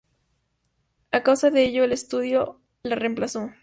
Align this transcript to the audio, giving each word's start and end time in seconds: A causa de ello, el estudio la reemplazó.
A 1.11 1.21
causa 1.21 1.51
de 1.51 1.63
ello, 1.63 1.83
el 1.83 1.91
estudio 1.91 2.59
la 2.81 2.95
reemplazó. 2.95 3.51